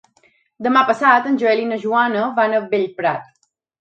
Demà 0.67 0.81
passat 0.87 1.29
en 1.31 1.37
Joel 1.43 1.61
i 1.65 1.67
na 1.73 1.77
Joana 1.85 2.25
van 2.41 2.57
a 2.57 2.63
Bellprat. 2.73 3.29